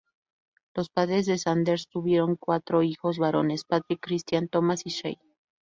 [0.73, 5.19] Los padres de Sanders tuvieron cuatro hijos varones, Patrick, Christian, Thomas y Shae.